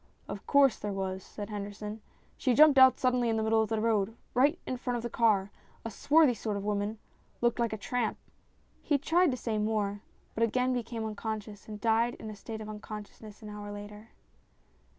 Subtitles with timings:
[0.27, 2.01] "Of course, there was," said Henderson."
[2.39, 5.11] She jumped out suddenly into the middle of the road, right in front of the
[5.11, 5.51] car
[5.85, 6.97] a swarthy sort of woman,
[7.39, 8.17] looked like a tramp."
[8.81, 10.01] He tried to say more,
[10.33, 14.09] but again became unconscious, and died in a state of unconsciousness an hour later.